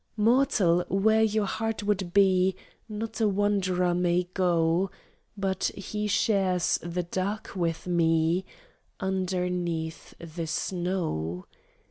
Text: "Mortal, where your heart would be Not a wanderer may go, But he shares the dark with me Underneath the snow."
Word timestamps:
"Mortal, 0.17 0.83
where 0.87 1.21
your 1.21 1.45
heart 1.45 1.83
would 1.83 2.11
be 2.11 2.55
Not 2.89 3.21
a 3.21 3.27
wanderer 3.27 3.93
may 3.93 4.23
go, 4.33 4.89
But 5.37 5.65
he 5.75 6.07
shares 6.07 6.79
the 6.81 7.03
dark 7.03 7.51
with 7.55 7.85
me 7.85 8.43
Underneath 8.99 10.15
the 10.17 10.47
snow." 10.47 11.45